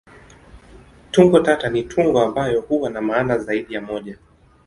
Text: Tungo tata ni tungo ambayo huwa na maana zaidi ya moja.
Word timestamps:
Tungo 1.11 1.39
tata 1.39 1.69
ni 1.69 1.83
tungo 1.83 2.21
ambayo 2.21 2.61
huwa 2.61 2.89
na 2.89 3.01
maana 3.01 3.37
zaidi 3.37 3.73
ya 3.73 3.81
moja. 3.81 4.17